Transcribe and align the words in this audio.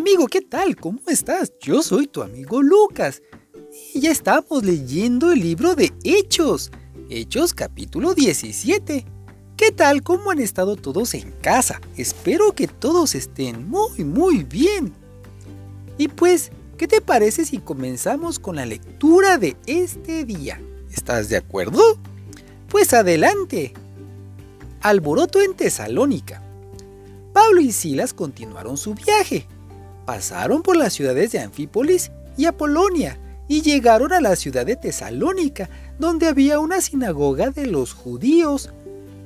amigo, 0.00 0.26
¿qué 0.28 0.40
tal? 0.40 0.76
¿Cómo 0.76 0.98
estás? 1.08 1.52
Yo 1.60 1.82
soy 1.82 2.06
tu 2.06 2.22
amigo 2.22 2.62
Lucas. 2.62 3.20
Y 3.92 4.00
ya 4.00 4.10
estamos 4.10 4.64
leyendo 4.64 5.30
el 5.30 5.40
libro 5.40 5.74
de 5.74 5.92
Hechos. 6.04 6.70
Hechos 7.10 7.52
capítulo 7.52 8.14
17. 8.14 9.04
¿Qué 9.58 9.70
tal? 9.72 10.02
¿Cómo 10.02 10.30
han 10.30 10.38
estado 10.38 10.76
todos 10.76 11.12
en 11.12 11.32
casa? 11.42 11.82
Espero 11.98 12.54
que 12.54 12.66
todos 12.66 13.14
estén 13.14 13.68
muy, 13.68 14.02
muy 14.04 14.42
bien. 14.42 14.94
Y 15.98 16.08
pues, 16.08 16.50
¿qué 16.78 16.88
te 16.88 17.02
parece 17.02 17.44
si 17.44 17.58
comenzamos 17.58 18.38
con 18.38 18.56
la 18.56 18.64
lectura 18.64 19.36
de 19.36 19.54
este 19.66 20.24
día? 20.24 20.62
¿Estás 20.90 21.28
de 21.28 21.36
acuerdo? 21.36 21.82
Pues 22.70 22.94
adelante. 22.94 23.74
Alboroto 24.80 25.42
en 25.42 25.52
Tesalónica. 25.52 26.42
Pablo 27.34 27.60
y 27.60 27.70
Silas 27.70 28.14
continuaron 28.14 28.78
su 28.78 28.94
viaje. 28.94 29.46
Pasaron 30.06 30.62
por 30.62 30.76
las 30.76 30.92
ciudades 30.92 31.32
de 31.32 31.40
Anfípolis 31.40 32.10
y 32.36 32.46
Apolonia 32.46 33.18
y 33.48 33.62
llegaron 33.62 34.12
a 34.12 34.20
la 34.20 34.36
ciudad 34.36 34.64
de 34.64 34.76
Tesalónica, 34.76 35.68
donde 35.98 36.28
había 36.28 36.60
una 36.60 36.80
sinagoga 36.80 37.50
de 37.50 37.66
los 37.66 37.92
judíos. 37.92 38.70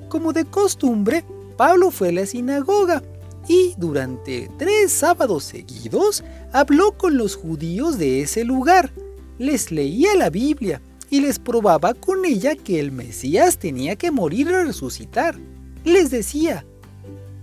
Como 0.09 0.33
de 0.33 0.45
costumbre, 0.45 1.25
Pablo 1.57 1.91
fue 1.91 2.09
a 2.09 2.13
la 2.13 2.27
sinagoga 2.27 3.03
y 3.49 3.75
durante 3.77 4.51
tres 4.59 4.93
sábados 4.93 5.45
seguidos 5.45 6.25
habló 6.53 6.93
con 6.93 7.17
los 7.17 7.37
judíos 7.37 7.99
de 7.99 8.23
ese 8.23 8.45
lugar, 8.45 8.91
les 9.39 9.71
leía 9.71 10.15
la 10.15 10.31
Biblia 10.31 10.81
y 11.11 11.21
les 11.21 11.39
probaba 11.39 11.95
con 11.95 12.25
ella 12.25 12.57
que 12.57 12.81
el 12.81 12.93
Mesías 12.93 13.59
tenía 13.59 13.97
que 13.97 14.11
morir 14.11 14.49
y 14.49 14.53
resucitar. 14.53 15.37
Les 15.85 16.11
decía, 16.11 16.65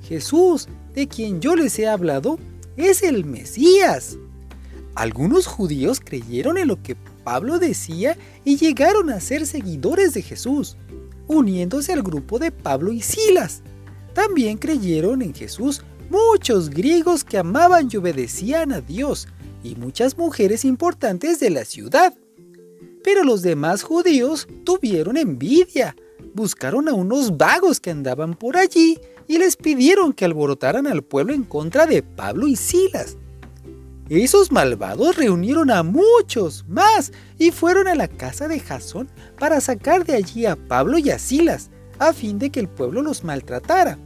Jesús, 0.08 0.68
de 0.94 1.08
quien 1.08 1.42
yo 1.42 1.56
les 1.56 1.78
he 1.78 1.88
hablado, 1.88 2.40
es 2.82 3.04
el 3.04 3.26
Mesías. 3.26 4.18
Algunos 4.96 5.48
judíos 5.48 6.00
creyeron 6.00 6.58
en 6.58 6.68
lo 6.68 6.82
que 6.82 6.96
Pablo 7.24 7.60
decía 7.60 8.18
y 8.44 8.58
llegaron 8.58 9.10
a 9.10 9.20
ser 9.20 9.46
seguidores 9.46 10.14
de 10.14 10.22
Jesús, 10.22 10.78
uniéndose 11.28 11.94
al 11.94 12.04
grupo 12.04 12.40
de 12.40 12.52
Pablo 12.52 12.92
y 12.92 13.02
Silas. 13.02 13.64
También 14.14 14.58
creyeron 14.58 15.22
en 15.22 15.34
Jesús 15.34 15.84
muchos 16.10 16.70
griegos 16.70 17.24
que 17.24 17.38
amaban 17.38 17.88
y 17.92 17.98
obedecían 17.98 18.74
a 18.74 18.82
Dios 18.82 19.28
y 19.64 19.76
muchas 19.76 20.18
mujeres 20.18 20.66
importantes 20.66 21.40
de 21.40 21.50
la 21.52 21.64
ciudad. 21.64 22.14
Pero 23.04 23.24
los 23.24 23.42
demás 23.42 23.84
judíos 23.84 24.48
tuvieron 24.66 25.18
envidia, 25.18 25.96
buscaron 26.34 26.90
a 26.90 26.94
unos 26.94 27.38
vagos 27.38 27.80
que 27.80 27.92
andaban 27.92 28.34
por 28.34 28.58
allí 28.58 29.00
y 29.32 29.38
les 29.38 29.56
pidieron 29.56 30.12
que 30.12 30.26
alborotaran 30.26 30.88
al 30.88 31.04
pueblo 31.04 31.34
en 31.34 31.44
contra 31.44 31.86
de 31.86 32.04
Pablo 32.04 32.50
y 32.50 32.58
Silas. 32.58 33.16
Esos 34.10 34.52
malvados 34.52 35.16
reunieron 35.16 35.72
a 35.72 35.84
muchos 35.84 36.66
más 36.68 37.14
y 37.38 37.52
fueron 37.52 37.88
a 37.88 37.96
la 37.96 38.10
casa 38.10 38.50
de 38.50 38.60
Jasón 38.60 39.08
para 39.40 39.62
sacar 39.62 40.04
de 40.04 40.16
allí 40.16 40.46
a 40.46 40.58
Pablo 40.58 40.98
y 40.98 41.12
a 41.12 41.18
Silas, 41.18 41.70
a 41.98 42.12
fin 42.12 42.40
de 42.40 42.50
que 42.50 42.60
el 42.60 42.68
pueblo 42.68 43.02
los 43.02 43.24
maltratara. 43.24 43.98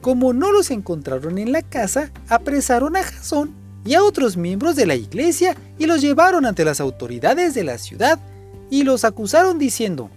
Como 0.00 0.32
no 0.32 0.50
los 0.50 0.72
encontraron 0.72 1.38
en 1.38 1.52
la 1.52 1.62
casa, 1.62 2.10
apresaron 2.28 2.96
a 2.96 3.04
Jasón 3.04 3.54
y 3.84 3.94
a 3.94 4.02
otros 4.02 4.36
miembros 4.36 4.74
de 4.74 4.86
la 4.86 4.96
iglesia 4.96 5.56
y 5.78 5.86
los 5.86 6.00
llevaron 6.00 6.46
ante 6.46 6.64
las 6.64 6.80
autoridades 6.80 7.54
de 7.54 7.62
la 7.62 7.78
ciudad 7.78 8.18
y 8.70 8.82
los 8.82 9.04
acusaron 9.04 9.60
diciendo, 9.60 10.10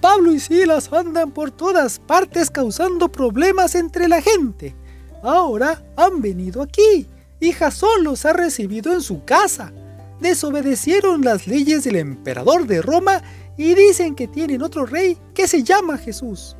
Pablo 0.00 0.32
y 0.32 0.40
Silas 0.40 0.92
andan 0.92 1.30
por 1.30 1.50
todas 1.50 1.98
partes 1.98 2.50
causando 2.50 3.12
problemas 3.12 3.74
entre 3.74 4.08
la 4.08 4.22
gente. 4.22 4.74
Ahora 5.22 5.82
han 5.96 6.22
venido 6.22 6.62
aquí 6.62 7.06
y 7.38 7.52
Jasón 7.52 8.04
los 8.04 8.24
ha 8.24 8.32
recibido 8.32 8.92
en 8.92 9.02
su 9.02 9.24
casa. 9.24 9.72
Desobedecieron 10.20 11.22
las 11.22 11.46
leyes 11.46 11.84
del 11.84 11.96
emperador 11.96 12.66
de 12.66 12.80
Roma 12.80 13.22
y 13.58 13.74
dicen 13.74 14.14
que 14.14 14.26
tienen 14.26 14.62
otro 14.62 14.86
rey 14.86 15.18
que 15.34 15.46
se 15.46 15.62
llama 15.62 15.98
Jesús. 15.98 16.56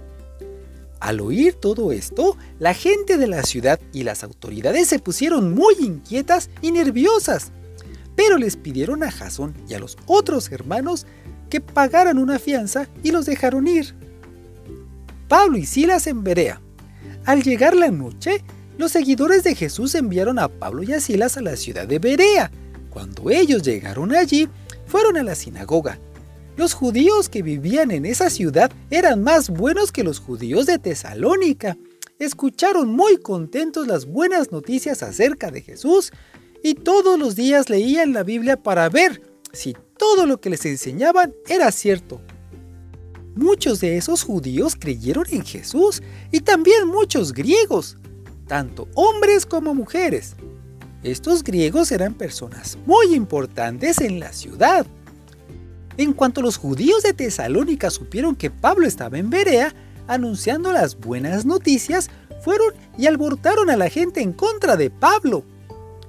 Al 1.01 1.21
oír 1.21 1.55
todo 1.55 1.93
esto, 1.93 2.37
la 2.59 2.75
gente 2.75 3.17
de 3.17 3.27
la 3.27 3.43
ciudad 3.43 3.81
y 3.95 4.03
las 4.03 4.23
autoridades 4.23 4.89
se 4.89 4.99
pusieron 4.99 5.55
muy 5.55 5.75
inquietas 5.81 6.51
y 6.61 6.73
nerviosas, 6.73 7.53
pero 8.21 8.37
les 8.37 8.55
pidieron 8.55 9.03
a 9.03 9.11
Jasón 9.11 9.55
y 9.67 9.73
a 9.73 9.79
los 9.79 9.97
otros 10.05 10.53
hermanos 10.53 11.07
que 11.49 11.63
pagaran 11.63 12.19
una 12.19 12.39
fianza 12.39 12.87
y 13.03 13.13
los 13.13 13.25
dejaron 13.25 13.67
ir. 13.67 13.95
Pablo 15.27 15.57
y 15.57 15.65
Silas 15.65 16.07
en 16.07 16.23
Berea. 16.23 16.61
Al 17.25 17.43
llegar 17.43 17.75
la 17.75 17.91
noche, 17.91 18.45
los 18.77 18.93
seguidores 18.93 19.43
de 19.43 19.55
Jesús 19.55 19.95
enviaron 19.95 20.39
a 20.39 20.49
Pablo 20.49 20.83
y 20.83 20.93
a 20.93 21.01
Silas 21.01 21.39
a 21.39 21.41
la 21.41 21.57
ciudad 21.57 21.89
de 21.89 21.99
Berea. 21.99 22.51
Cuando 22.91 23.31
ellos 23.31 23.63
llegaron 23.63 24.15
allí, 24.15 24.51
fueron 24.85 25.17
a 25.17 25.23
la 25.23 25.35
sinagoga. 25.35 25.99
Los 26.59 26.75
judíos 26.75 27.31
que 27.31 27.41
vivían 27.41 27.91
en 27.91 28.05
esa 28.05 28.29
ciudad 28.29 28.71
eran 28.91 29.23
más 29.23 29.49
buenos 29.49 29.93
que 29.93 30.05
los 30.05 30.21
judíos 30.21 30.67
de 30.67 30.79
Tesalónica. 30.79 31.79
Escucharon 32.19 32.91
muy 32.91 33.17
contentos 33.17 33.87
las 33.87 34.05
buenas 34.05 34.53
noticias 34.53 35.03
acerca 35.03 35.51
de 35.51 35.63
Jesús 35.63 36.13
y 36.63 36.75
todos 36.75 37.19
los 37.19 37.37
días 37.37 37.69
leían 37.69 38.13
la 38.13 38.23
Biblia 38.23 38.57
para 38.63 38.89
ver 38.89 39.23
si 39.53 39.77
todo 39.97 40.27
lo 40.27 40.41
que 40.41 40.51
les 40.51 40.65
enseñaban 40.67 41.35
era 41.49 41.71
cierto. 41.73 42.21
Muchos 43.35 43.81
de 43.81 43.97
esos 43.97 44.23
judíos 44.23 44.77
creyeron 44.77 45.25
en 45.31 45.45
Jesús 45.45 46.03
y 46.31 46.41
también 46.41 46.87
muchos 46.89 47.33
griegos 47.33 47.97
tanto 48.51 48.89
hombres 48.97 49.47
como 49.47 49.77
mujeres. 49.77 50.35
Estos 51.05 51.45
griegos 51.45 51.93
eran 51.93 52.15
personas 52.15 52.77
muy 52.85 53.15
importantes 53.15 54.01
en 54.01 54.19
la 54.19 54.33
ciudad. 54.33 54.85
En 55.97 56.13
cuanto 56.13 56.43
los 56.43 56.57
judíos 56.57 57.05
de 57.05 57.13
Tesalónica 57.13 57.91
supieron 57.91 58.35
que 58.35 58.51
Pablo 58.51 58.89
estaba 58.89 59.19
en 59.19 59.31
Berea, 59.31 59.73
anunciando 60.09 60.73
las 60.73 60.99
buenas 60.99 61.45
noticias, 61.45 62.11
fueron 62.43 62.75
y 62.99 63.07
alborotaron 63.07 63.71
a 63.71 63.77
la 63.77 63.89
gente 63.89 64.21
en 64.21 64.33
contra 64.33 64.77
de 64.77 64.91
Pablo. 64.91 65.45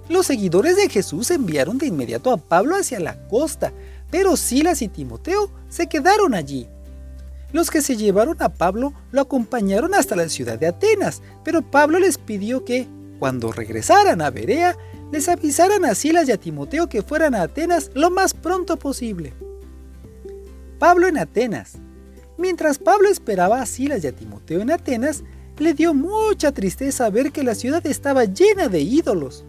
Los 0.09 0.25
seguidores 0.25 0.75
de 0.75 0.89
Jesús 0.89 1.31
enviaron 1.31 1.77
de 1.77 1.87
inmediato 1.87 2.31
a 2.31 2.37
Pablo 2.37 2.75
hacia 2.75 2.99
la 2.99 3.27
costa, 3.27 3.71
pero 4.09 4.35
Silas 4.35 4.81
y 4.81 4.87
Timoteo 4.87 5.49
se 5.69 5.87
quedaron 5.87 6.33
allí. 6.33 6.67
Los 7.53 7.69
que 7.69 7.81
se 7.81 7.97
llevaron 7.97 8.37
a 8.39 8.49
Pablo 8.49 8.93
lo 9.11 9.21
acompañaron 9.21 9.93
hasta 9.93 10.15
la 10.15 10.29
ciudad 10.29 10.57
de 10.57 10.67
Atenas, 10.67 11.21
pero 11.43 11.61
Pablo 11.61 11.99
les 11.99 12.17
pidió 12.17 12.63
que, 12.63 12.87
cuando 13.19 13.51
regresaran 13.51 14.21
a 14.21 14.29
Berea, 14.29 14.77
les 15.11 15.27
avisaran 15.27 15.83
a 15.85 15.95
Silas 15.95 16.27
y 16.29 16.31
a 16.31 16.37
Timoteo 16.37 16.87
que 16.87 17.01
fueran 17.01 17.35
a 17.35 17.43
Atenas 17.43 17.91
lo 17.93 18.09
más 18.09 18.33
pronto 18.33 18.77
posible. 18.77 19.33
Pablo 20.79 21.07
en 21.07 21.17
Atenas. 21.17 21.73
Mientras 22.37 22.79
Pablo 22.79 23.09
esperaba 23.09 23.61
a 23.61 23.65
Silas 23.65 24.03
y 24.03 24.07
a 24.07 24.15
Timoteo 24.15 24.61
en 24.61 24.71
Atenas, 24.71 25.23
le 25.59 25.73
dio 25.73 25.93
mucha 25.93 26.51
tristeza 26.51 27.09
ver 27.09 27.31
que 27.31 27.43
la 27.43 27.53
ciudad 27.53 27.85
estaba 27.85 28.25
llena 28.25 28.67
de 28.67 28.81
ídolos. 28.81 29.45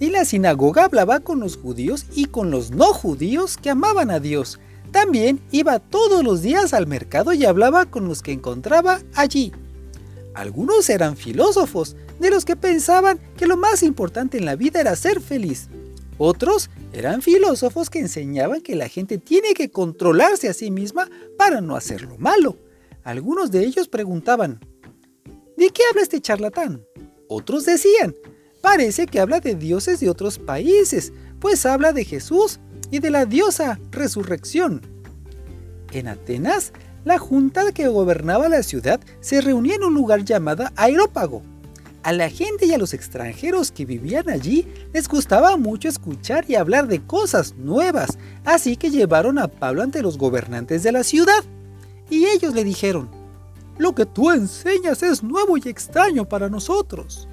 Y 0.00 0.10
la 0.10 0.24
sinagoga 0.24 0.86
hablaba 0.86 1.20
con 1.20 1.38
los 1.38 1.56
judíos 1.56 2.06
y 2.14 2.24
con 2.24 2.50
los 2.50 2.72
no 2.72 2.86
judíos 2.86 3.56
que 3.56 3.70
amaban 3.70 4.10
a 4.10 4.18
Dios, 4.18 4.58
también 4.90 5.40
iba 5.52 5.78
todos 5.78 6.24
los 6.24 6.42
días 6.42 6.74
al 6.74 6.86
mercado 6.86 7.32
y 7.32 7.44
hablaba 7.44 7.86
con 7.86 8.08
los 8.08 8.22
que 8.22 8.32
encontraba 8.32 9.00
allí. 9.14 9.52
Algunos 10.34 10.88
eran 10.90 11.16
filósofos, 11.16 11.96
de 12.18 12.30
los 12.30 12.44
que 12.44 12.56
pensaban 12.56 13.18
que 13.36 13.46
lo 13.46 13.56
más 13.56 13.82
importante 13.82 14.38
en 14.38 14.44
la 14.44 14.56
vida 14.56 14.80
era 14.80 14.96
ser 14.96 15.20
feliz. 15.20 15.68
Otros 16.18 16.70
eran 16.92 17.22
filósofos 17.22 17.88
que 17.88 17.98
enseñaban 17.98 18.60
que 18.60 18.76
la 18.76 18.88
gente 18.88 19.18
tiene 19.18 19.54
que 19.54 19.70
controlarse 19.70 20.48
a 20.48 20.54
sí 20.54 20.70
misma 20.70 21.08
para 21.38 21.60
no 21.60 21.76
hacer 21.76 22.02
lo 22.02 22.18
malo. 22.18 22.58
Algunos 23.04 23.50
de 23.50 23.64
ellos 23.64 23.88
preguntaban, 23.88 24.60
¿de 25.56 25.70
qué 25.70 25.82
habla 25.88 26.02
este 26.02 26.20
charlatán? 26.20 26.84
Otros 27.28 27.64
decían, 27.64 28.14
parece 28.60 29.06
que 29.06 29.20
habla 29.20 29.40
de 29.40 29.54
dioses 29.54 30.00
de 30.00 30.10
otros 30.10 30.38
países, 30.38 31.12
pues 31.38 31.66
habla 31.66 31.92
de 31.92 32.04
Jesús 32.04 32.60
y 32.90 32.98
de 32.98 33.10
la 33.10 33.26
diosa 33.26 33.78
resurrección. 33.90 34.82
En 35.92 36.08
Atenas, 36.08 36.72
la 37.04 37.18
junta 37.18 37.72
que 37.72 37.88
gobernaba 37.88 38.48
la 38.48 38.62
ciudad 38.62 39.00
se 39.20 39.40
reunía 39.40 39.76
en 39.76 39.84
un 39.84 39.94
lugar 39.94 40.24
llamado 40.24 40.66
Aerópago. 40.76 41.42
A 42.02 42.12
la 42.12 42.30
gente 42.30 42.64
y 42.64 42.72
a 42.72 42.78
los 42.78 42.94
extranjeros 42.94 43.72
que 43.72 43.84
vivían 43.84 44.30
allí 44.30 44.66
les 44.92 45.06
gustaba 45.06 45.56
mucho 45.56 45.88
escuchar 45.88 46.44
y 46.48 46.54
hablar 46.54 46.88
de 46.88 47.04
cosas 47.04 47.54
nuevas, 47.56 48.18
así 48.44 48.76
que 48.76 48.90
llevaron 48.90 49.38
a 49.38 49.48
Pablo 49.48 49.82
ante 49.82 50.02
los 50.02 50.16
gobernantes 50.16 50.82
de 50.82 50.92
la 50.92 51.04
ciudad. 51.04 51.44
Y 52.08 52.24
ellos 52.26 52.54
le 52.54 52.64
dijeron, 52.64 53.10
lo 53.78 53.94
que 53.94 54.06
tú 54.06 54.30
enseñas 54.30 55.02
es 55.02 55.22
nuevo 55.22 55.56
y 55.56 55.62
extraño 55.68 56.26
para 56.26 56.48
nosotros. 56.48 57.28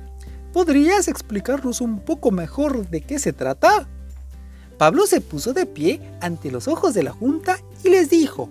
¿Podrías 0.53 1.07
explicarnos 1.07 1.81
un 1.81 1.99
poco 1.99 2.31
mejor 2.31 2.89
de 2.89 3.01
qué 3.01 3.19
se 3.19 3.33
trata? 3.33 3.88
Pablo 4.77 5.05
se 5.05 5.21
puso 5.21 5.53
de 5.53 5.65
pie 5.65 6.01
ante 6.21 6.51
los 6.51 6.67
ojos 6.67 6.94
de 6.94 7.03
la 7.03 7.11
junta 7.11 7.59
y 7.83 7.89
les 7.89 8.09
dijo, 8.09 8.49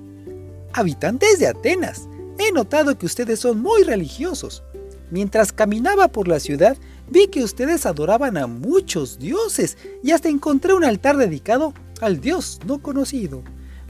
Habitantes 0.73 1.39
de 1.39 1.47
Atenas, 1.47 2.09
he 2.39 2.53
notado 2.53 2.99
que 2.99 3.07
ustedes 3.07 3.41
son 3.41 3.61
muy 3.61 3.83
religiosos. 3.83 4.63
Mientras 5.11 5.53
caminaba 5.53 6.09
por 6.09 6.29
la 6.29 6.41
ciudad, 6.41 6.77
vi 7.09 7.29
que 7.29 7.45
ustedes 7.45 7.87
adoraban 7.87 8.37
a 8.37 8.47
muchos 8.47 9.19
dioses 9.19 9.79
y 10.03 10.11
hasta 10.11 10.29
encontré 10.29 10.75
un 10.75 10.85
altar 10.85 11.17
dedicado 11.17 11.73
al 12.01 12.21
Dios 12.21 12.61
no 12.67 12.83
conocido. 12.83 13.43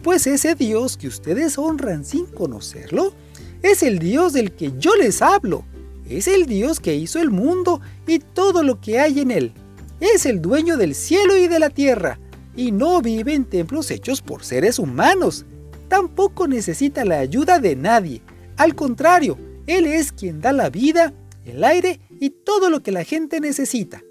Pues 0.02 0.26
ese 0.26 0.54
Dios 0.54 0.96
que 0.96 1.08
ustedes 1.08 1.58
honran 1.58 2.04
sin 2.04 2.26
conocerlo 2.26 3.14
es 3.62 3.82
el 3.82 3.98
Dios 3.98 4.34
del 4.34 4.52
que 4.52 4.72
yo 4.78 4.94
les 4.94 5.22
hablo. 5.22 5.64
Es 6.08 6.28
el 6.28 6.46
Dios 6.46 6.78
que 6.78 6.94
hizo 6.94 7.20
el 7.20 7.30
mundo 7.30 7.80
y 8.06 8.20
todo 8.20 8.62
lo 8.62 8.80
que 8.80 9.00
hay 9.00 9.20
en 9.20 9.30
él. 9.30 9.52
Es 10.00 10.26
el 10.26 10.40
dueño 10.40 10.76
del 10.76 10.94
cielo 10.94 11.36
y 11.36 11.48
de 11.48 11.58
la 11.58 11.70
tierra 11.70 12.20
y 12.54 12.72
no 12.72 13.02
vive 13.02 13.34
en 13.34 13.44
templos 13.44 13.90
hechos 13.90 14.22
por 14.22 14.44
seres 14.44 14.78
humanos. 14.78 15.44
Tampoco 15.88 16.48
necesita 16.48 17.04
la 17.04 17.18
ayuda 17.18 17.58
de 17.58 17.76
nadie. 17.76 18.22
Al 18.56 18.74
contrario, 18.74 19.38
Él 19.66 19.86
es 19.86 20.12
quien 20.12 20.40
da 20.40 20.52
la 20.52 20.70
vida, 20.70 21.12
el 21.44 21.62
aire 21.64 22.00
y 22.20 22.30
todo 22.30 22.70
lo 22.70 22.82
que 22.82 22.92
la 22.92 23.04
gente 23.04 23.40
necesita. 23.40 24.02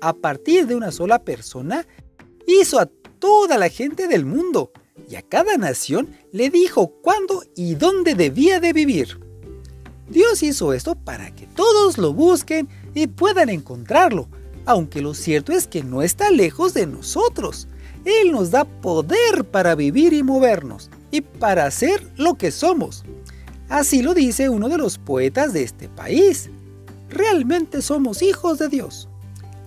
A 0.00 0.12
partir 0.12 0.66
de 0.66 0.76
una 0.76 0.92
sola 0.92 1.24
persona, 1.24 1.86
hizo 2.46 2.78
a 2.78 2.86
toda 3.18 3.58
la 3.58 3.68
gente 3.68 4.06
del 4.06 4.24
mundo 4.24 4.70
y 5.08 5.16
a 5.16 5.22
cada 5.22 5.56
nación 5.56 6.08
le 6.32 6.50
dijo 6.50 6.88
cuándo 7.02 7.42
y 7.56 7.74
dónde 7.74 8.14
debía 8.14 8.60
de 8.60 8.72
vivir. 8.72 9.18
Dios 10.10 10.42
hizo 10.42 10.72
esto 10.72 10.94
para 10.94 11.34
que 11.34 11.46
todos 11.46 11.98
lo 11.98 12.12
busquen 12.12 12.68
y 12.94 13.06
puedan 13.06 13.48
encontrarlo, 13.50 14.28
aunque 14.64 15.02
lo 15.02 15.14
cierto 15.14 15.52
es 15.52 15.66
que 15.66 15.82
no 15.82 16.02
está 16.02 16.30
lejos 16.30 16.74
de 16.74 16.86
nosotros. 16.86 17.68
Él 18.04 18.32
nos 18.32 18.50
da 18.50 18.64
poder 18.64 19.44
para 19.50 19.74
vivir 19.74 20.12
y 20.12 20.22
movernos, 20.22 20.90
y 21.10 21.20
para 21.20 21.70
ser 21.70 22.06
lo 22.16 22.34
que 22.34 22.50
somos. 22.50 23.04
Así 23.68 24.02
lo 24.02 24.14
dice 24.14 24.48
uno 24.48 24.68
de 24.68 24.78
los 24.78 24.98
poetas 24.98 25.52
de 25.52 25.62
este 25.62 25.88
país. 25.88 26.50
Realmente 27.10 27.82
somos 27.82 28.22
hijos 28.22 28.58
de 28.58 28.68
Dios. 28.68 29.08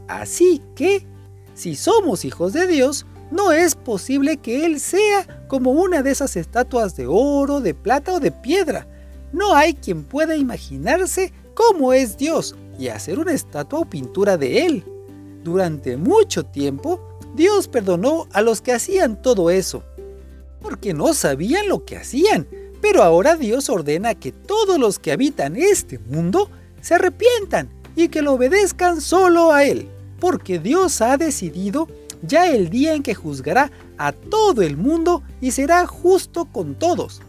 Así 0.07 0.61
que, 0.75 1.05
si 1.53 1.75
somos 1.75 2.25
hijos 2.25 2.53
de 2.53 2.67
Dios, 2.67 3.05
no 3.29 3.51
es 3.51 3.75
posible 3.75 4.37
que 4.37 4.65
Él 4.65 4.79
sea 4.79 5.45
como 5.47 5.71
una 5.71 6.03
de 6.03 6.11
esas 6.11 6.35
estatuas 6.35 6.95
de 6.95 7.05
oro, 7.07 7.61
de 7.61 7.73
plata 7.73 8.13
o 8.13 8.19
de 8.19 8.31
piedra. 8.31 8.87
No 9.31 9.55
hay 9.55 9.73
quien 9.73 10.03
pueda 10.03 10.35
imaginarse 10.35 11.33
cómo 11.53 11.93
es 11.93 12.17
Dios 12.17 12.55
y 12.77 12.87
hacer 12.87 13.19
una 13.19 13.33
estatua 13.33 13.79
o 13.79 13.85
pintura 13.85 14.37
de 14.37 14.65
Él. 14.65 14.83
Durante 15.43 15.97
mucho 15.97 16.43
tiempo, 16.45 16.99
Dios 17.35 17.67
perdonó 17.67 18.27
a 18.31 18.41
los 18.41 18.61
que 18.61 18.73
hacían 18.73 19.21
todo 19.21 19.49
eso, 19.49 19.83
porque 20.61 20.93
no 20.93 21.13
sabían 21.13 21.69
lo 21.69 21.85
que 21.85 21.97
hacían. 21.97 22.47
Pero 22.81 23.03
ahora 23.03 23.35
Dios 23.35 23.69
ordena 23.69 24.15
que 24.15 24.31
todos 24.31 24.79
los 24.79 24.99
que 24.99 25.11
habitan 25.11 25.55
este 25.55 25.99
mundo 25.99 26.49
se 26.81 26.95
arrepientan 26.95 27.69
y 27.95 28.09
que 28.09 28.21
lo 28.21 28.33
obedezcan 28.33 29.01
solo 29.01 29.51
a 29.51 29.63
Él, 29.63 29.87
porque 30.19 30.59
Dios 30.59 31.01
ha 31.01 31.17
decidido 31.17 31.87
ya 32.23 32.49
el 32.51 32.69
día 32.69 32.93
en 32.93 33.03
que 33.03 33.15
juzgará 33.15 33.71
a 33.97 34.11
todo 34.11 34.61
el 34.61 34.77
mundo 34.77 35.23
y 35.39 35.51
será 35.51 35.85
justo 35.87 36.45
con 36.45 36.75
todos. 36.75 37.21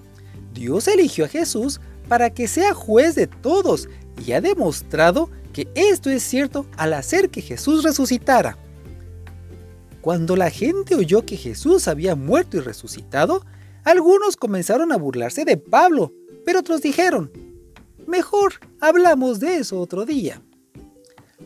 Dios 0.55 0.89
eligió 0.89 1.25
a 1.25 1.29
Jesús 1.29 1.81
para 2.13 2.29
que 2.29 2.47
sea 2.47 2.75
juez 2.75 3.15
de 3.15 3.27
todos 3.27 3.89
y 4.23 4.33
ha 4.33 4.43
demostrado 4.43 5.31
que 5.55 5.67
esto 5.75 6.11
es 6.11 6.23
cierto 6.23 6.67
al 6.77 6.93
hacer 6.93 7.31
que 7.31 7.41
Jesús 7.41 7.85
resucitara. 7.85 8.59
Cuando 10.03 10.37
la 10.37 10.51
gente 10.51 10.95
oyó 10.95 11.25
que 11.25 11.39
Jesús 11.39 11.89
había 11.89 12.15
muerto 12.15 12.59
y 12.59 12.61
resucitado, 12.61 13.47
algunos 13.83 14.37
comenzaron 14.37 14.93
a 14.93 14.99
burlarse 14.99 15.47
de 15.47 15.57
Pablo, 15.57 16.13
pero 16.45 16.59
otros 16.59 16.83
dijeron, 16.83 17.33
mejor 18.07 18.61
hablamos 18.79 19.41
de 19.41 19.57
eso 19.57 19.81
otro 19.81 20.05
día. 20.05 20.43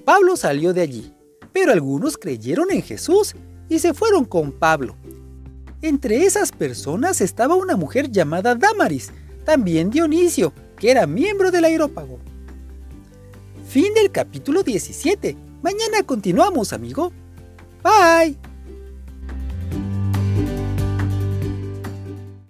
Pablo 0.05 0.37
salió 0.37 0.73
de 0.75 0.81
allí, 0.81 1.15
pero 1.53 1.71
algunos 1.71 2.17
creyeron 2.17 2.73
en 2.73 2.83
Jesús 2.83 3.37
y 3.69 3.79
se 3.79 3.95
fueron 3.95 4.25
con 4.25 4.51
Pablo. 4.51 4.97
Entre 5.81 6.25
esas 6.25 6.51
personas 6.51 7.21
estaba 7.21 7.55
una 7.55 7.77
mujer 7.77 8.11
llamada 8.11 8.57
Damaris, 8.57 9.13
también 9.47 9.89
Dionisio, 9.89 10.53
que 10.79 10.91
era 10.91 11.07
miembro 11.07 11.51
del 11.51 11.65
aerópago. 11.65 12.19
Fin 13.67 13.95
del 13.95 14.11
capítulo 14.11 14.63
17. 14.63 15.35
Mañana 15.63 16.03
continuamos, 16.05 16.75
amigo. 16.75 17.13
Bye. 17.83 18.37